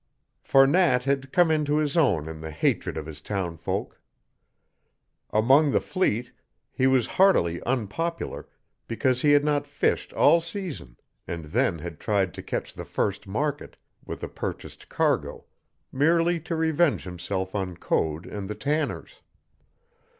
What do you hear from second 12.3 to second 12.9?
to catch the